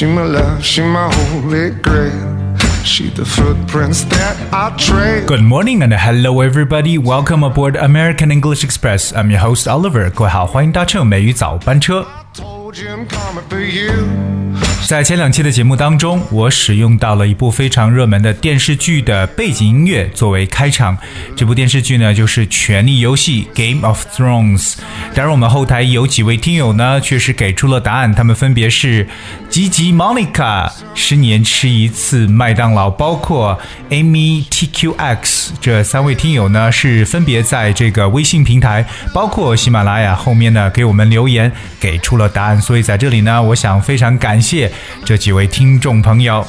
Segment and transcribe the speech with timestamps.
[0.00, 2.56] She my love, she my holy grail.
[2.84, 5.26] She the footprints that I trail.
[5.26, 6.98] Good morning and hello everybody.
[6.98, 9.12] Welcome aboard American English Express.
[9.12, 10.10] I'm your host Oliver.
[10.10, 12.06] 各位好，欢迎搭乘美语早班车。
[14.87, 20.97] 在前两期的节目当中，我使用到了一部非常热门的电视剧的背景音乐作为开场。
[21.35, 24.75] 这部电视剧呢，就是《权力游戏》（Game of Thrones）。
[25.13, 29.07] 当然，我们后台有几位听友呢，确实给出了答案，他们分别是
[29.49, 33.57] 吉吉、Monica、十年吃一次麦当劳，包括
[33.89, 42.60] Amy TQX 这三位听友呢，是分别在这个微信平台，包括喜马拉雅后面呢，给我们留言，给出了答案。
[42.61, 44.71] 所以在这里呢，我想非常感谢
[45.03, 46.45] 这几位听众朋友。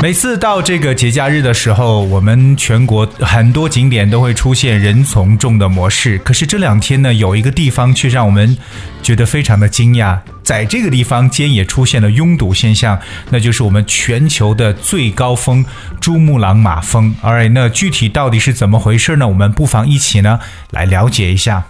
[0.00, 6.16] 每次到这个节假日的时候，我们全国很多景点都会出现人从众的模式。
[6.18, 8.56] 可是这两天呢，有一个地方却让我们
[9.02, 12.96] 觉得非常的惊讶，在这个地方间也出现了拥堵现象，
[13.30, 15.64] 那就是我们全球的最高峰
[16.00, 17.12] 珠穆朗玛峰。
[17.20, 19.26] All right，那具体到底是怎么回事呢？
[19.26, 20.38] 我们不妨一起呢
[20.70, 21.64] 来了解一下。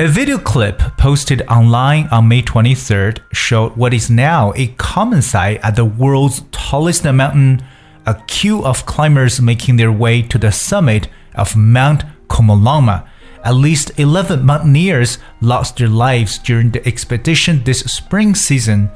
[0.00, 5.60] A video clip posted online on May 23rd showed what is now a common sight
[5.62, 7.62] at the world's tallest mountain,
[8.04, 13.06] a queue of climbers making their way to the summit of Mount Qomolangma.
[13.44, 18.90] At least 11 mountaineers lost their lives during the expedition this spring season.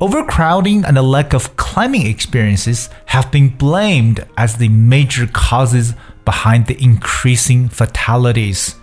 [0.00, 5.94] Overcrowding and a lack of climbing experiences have been blamed as the major causes
[6.24, 8.76] behind the increasing fatalities.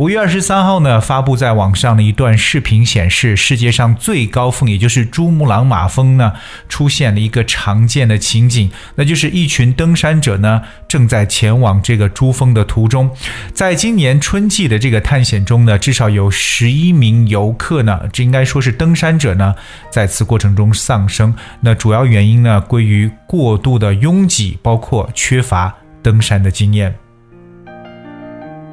[0.00, 6.32] 五月二十三号呢，发布在网上的一段视频显示，世界上最高峰，也就是珠穆朗玛峰呢，
[6.70, 13.10] 出现了一个常见的情景，那就是一群登山者呢正在前往这个珠峰的途中。
[13.52, 19.54] 在今年春季的这个探险中呢，至少有十一名游客呢，这应该说是登山者呢，
[19.90, 21.34] 在此过程中丧生。
[21.60, 26.94] 那主要原因呢，归于过度的拥挤，包括缺乏登山的经验。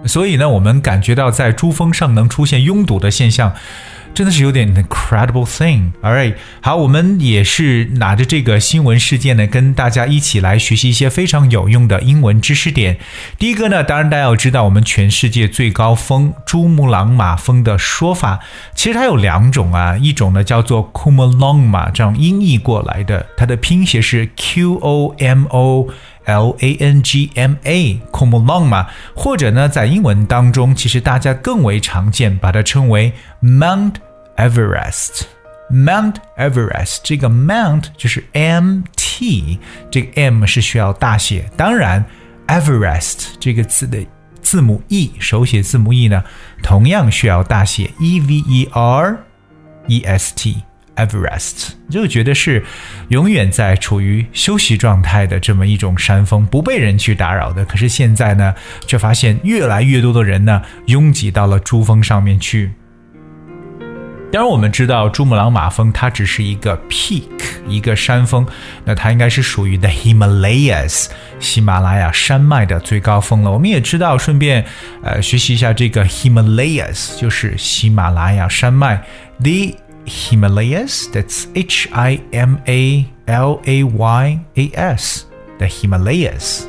[0.07, 3.53] 所以呢，我们感觉到在珠峰上能出现拥堵的现象，
[4.13, 5.91] 真的是有点 incredible thing。
[6.01, 12.97] All right，好，我们也是拿着这个新闻事件呢，跟大家一起来学习一些非常有用的英文知识点。
[13.37, 18.39] 第一个呢，当然大家要知道我们全世界最高峰珠穆朗玛峰的说法，
[18.73, 25.89] 其实它有两种啊，一种呢叫做 Kumulongma，这样音译过来的，它的拼写是 Q O M O。
[26.27, 33.11] L A N G M A Komolongma，或者呢，在英文当中，其实大家更为常见，把它称为
[33.41, 33.95] Mount
[34.37, 35.23] Everest。
[35.69, 39.59] Mount Everest，这个 Mount 就是 M T，
[39.91, 41.49] 这个 M 是需要大写。
[41.57, 42.05] 当然
[42.47, 44.05] ，Everest 这个字的
[44.41, 46.23] 字母 E，手写字母 E 呢，
[46.63, 49.17] 同样需要大写 E V E R
[49.87, 50.63] E S T。
[50.97, 52.63] Everest 就觉得是
[53.09, 57.63] 永远在处于休息状态的这么一种山峰，不被人去打扰的。
[57.63, 58.53] 可是现在呢，
[58.85, 62.71] 却发现越来越多的人呢拥挤到了珠峰上面去。
[64.29, 67.23] 当然，我们知道珠穆朗玛峰它只是一个 peak，
[67.65, 68.45] 一个山峰，
[68.83, 71.07] 那它应该是属于 the Himalayas
[71.39, 73.49] 喜马拉雅山脉的最高峰了。
[73.49, 74.65] 我们也知道，顺便
[75.01, 78.97] 呃学习一下这个 Himalayas，就是喜马拉雅山脉
[79.41, 81.08] the Himalayas.
[81.12, 85.26] That's H I M A L A Y A S.
[85.58, 86.66] The Himalayas.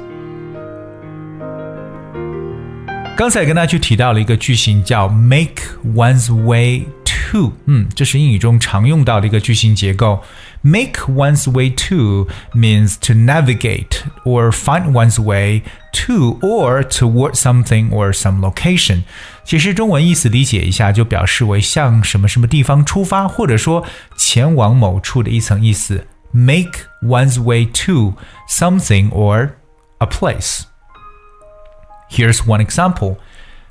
[3.16, 5.62] 刚才跟大家去提到了一个句型叫 make
[5.96, 6.84] one's way
[7.28, 10.24] to，嗯，这是英语中常用到的一个句型结构。
[10.62, 18.14] Make one's way to means to navigate or find one's way to or toward something or
[18.14, 19.02] some location。
[19.44, 23.86] 其实中文意思理解一下，就表示为向什么什么地方出发，或者说
[24.16, 26.08] 前往某处的一层意思。
[26.32, 28.16] Make one's way to
[28.50, 29.52] something or
[30.00, 33.18] a place。Here's one example.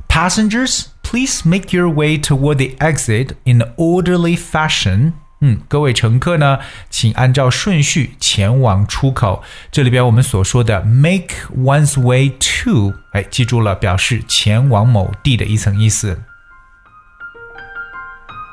[0.08, 5.12] Passengers, please make your way toward the exit in orderly fashion.
[5.40, 9.42] 嗯，各位乘客呢，请按照顺序前往出口。
[9.72, 16.22] 这里边我们所说的 make one's way to，哎，记住了，表示前往某地的一层意思。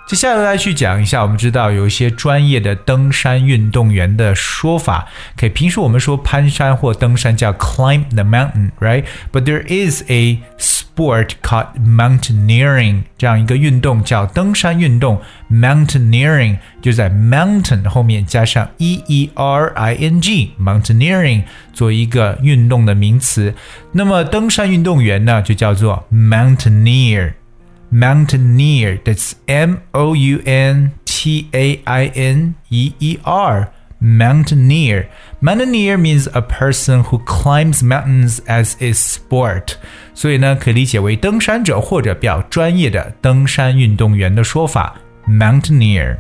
[0.06, 5.08] 接下来来去讲一下，我们知道有一些专业的登山运动员的说法。
[5.34, 15.22] 可以，平时我们说攀山或登山叫 climb the mountain，right？But there is a sport called mountaineering，这样一个运动叫登山运动。
[15.50, 23.54] Mountaineering 就在 mountain 后面加上 e e r i n g，mountaineering 做一个运动的名词。
[23.92, 27.32] 那么登山运动员呢，就叫做 mountaineer。
[27.93, 28.99] mountaineer.
[29.03, 33.71] That's M O U N T A I N E E R.
[34.01, 35.09] Mountaineer.
[35.41, 39.73] Mountaineer means a person who climbs mountains as a sport.
[40.13, 44.95] 所以呢，可以理解为登山者或者比较专业的登山运动员的说法。
[45.27, 46.17] Mountaineer。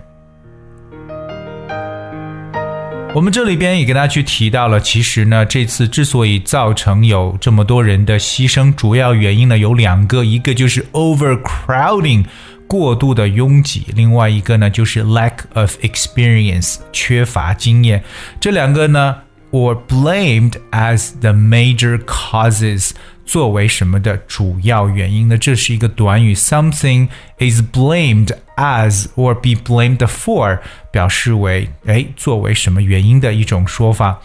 [3.14, 12.24] 我们这里边也跟大家去提到了，其实呢，这次之所以造成有这么多人的牺牲，主要原因呢有两个，一个就是 overcrowding
[12.66, 18.02] 过度的拥挤，另外一个呢就是 lack of experience 缺乏经验。
[18.40, 19.14] 这两个呢
[19.52, 22.90] ，or blamed as the major causes
[23.25, 25.37] 作为什么的主要原因呢？
[25.37, 27.07] 这是一个短语，something
[27.37, 30.59] is blamed as or be blamed for，
[30.91, 34.19] 表示为哎作为什么原因的一种说法。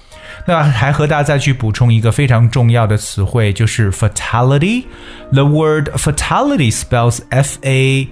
[0.46, 8.08] 那还和大家再去补充一个非常重要的词汇，就是 fatality。The word fatality spells F A。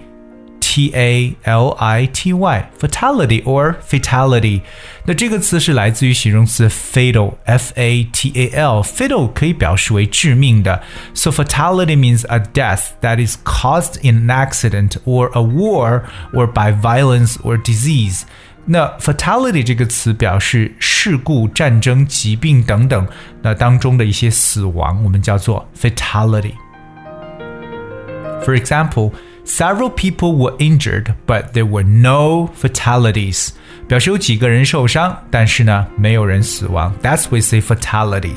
[0.77, 4.63] T A L I T Y fatality or fatality，
[5.05, 10.83] 那这个词是来自于形容词 fatal F A T A L fatal 可以表示为致命的，
[11.13, 16.73] so fatality means a death that is caused in an accident or a war or by
[16.73, 18.23] violence or disease。
[18.65, 23.07] 那 fatality 这个词表示事故、战争、疾病等等，
[23.43, 29.13] 那当中的一些死亡，我们叫做 fatality。For example.
[29.47, 33.49] Several people were injured, but there were no fatalities.
[33.89, 36.95] 表示有几个人受伤，但是呢，没有人死亡。
[37.03, 38.35] That's we say fatality.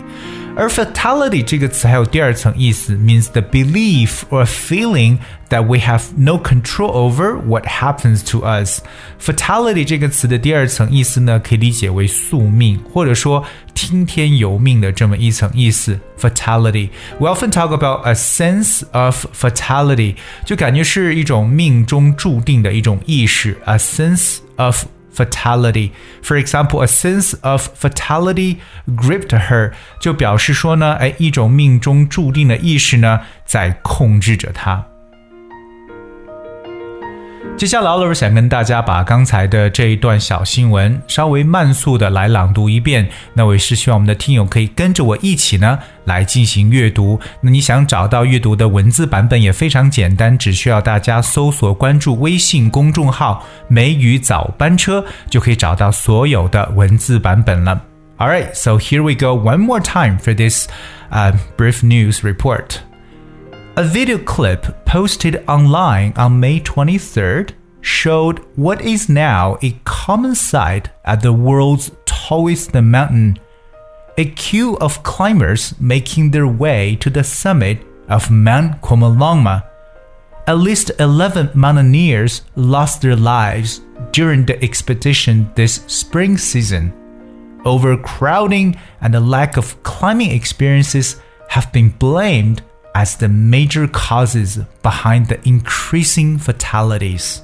[0.59, 5.17] 而 fatality 这个词还有第二层意思，means the belief or feeling
[5.49, 15.99] that we have no control over what happens to us。fatality 这个词的第二层意思呢，可以理解为宿命，或者说听天由命的这么一层意思。
[16.17, 16.87] fatality
[17.19, 20.15] we often talk about a sense of fatality，
[20.45, 25.91] 就感觉是一种命中注定的一种意识，a sense of fatality.
[26.21, 28.57] For example, a sense of fatality
[28.87, 34.85] gripped her，就表示说呢，哎，一种命中注定的意识呢，在控制着她。
[37.56, 43.06] 接下来，老师想跟大家把刚才的这一段小新闻稍微慢速的来朗读一遍。
[43.34, 47.20] 那我也是希望我们的听友可以跟着我一起呢来进行阅读。
[47.42, 57.82] 那你想找到阅读的文字版本也非常简单，只需要大家搜索关注微信公众号“梅雨早班车”，就可以找到所有的文字版本了。
[58.16, 60.66] All right, so here we go one more time for this
[61.10, 62.89] uh, brief news report.
[63.80, 70.90] A video clip posted online on May 23rd showed what is now a common sight
[71.06, 73.38] at the world's tallest mountain
[74.18, 77.78] a queue of climbers making their way to the summit
[78.10, 79.64] of Mount Qomolangma.
[80.46, 83.80] At least 11 mountaineers lost their lives
[84.12, 86.92] during the expedition this spring season.
[87.64, 92.60] Overcrowding and the lack of climbing experiences have been blamed
[92.93, 97.41] as the major causes behind the increasing fatalities.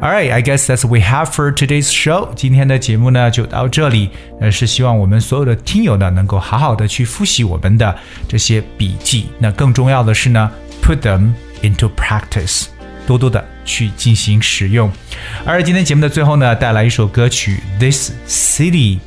[0.00, 2.28] Alright, I guess that's we have for today's show.
[2.36, 4.10] 今天的节目呢就到这里。
[4.40, 9.26] 呃，是希望我们所有的听友呢能够好好的去复习我们的这些笔记。
[9.40, 10.48] 那更重要的是呢，
[10.80, 12.66] put them into practice，
[13.08, 14.88] 多多的去进行使用。
[15.44, 18.98] 而今天节目的最后呢，带来一首歌曲《This City》。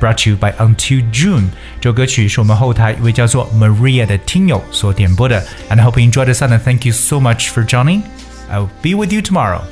[0.00, 1.50] Brought to you by Until June，
[1.80, 5.42] 这首歌曲是我们后台一位叫做 Maria 的听友所点播的。
[5.70, 8.02] And I hope you enjoyed the song and thank you so much for joining.
[8.50, 9.62] I'll be with you tomorrow.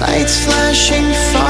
[0.00, 1.47] Lights flashing far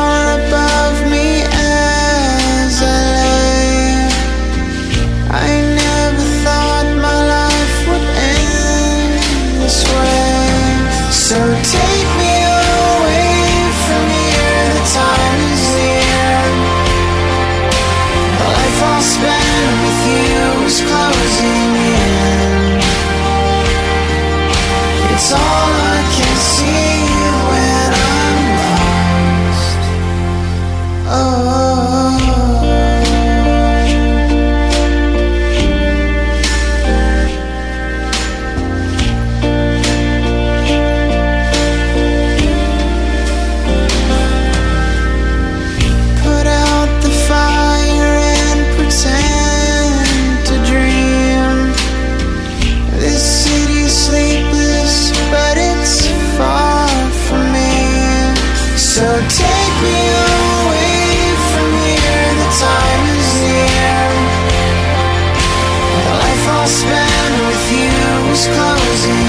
[68.47, 69.28] closing.